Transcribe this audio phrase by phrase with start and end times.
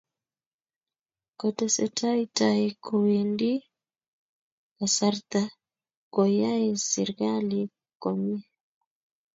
[1.39, 3.51] Kotesetai tai kowendi
[4.77, 5.41] kasarta
[6.13, 8.39] koyaei serkalit komie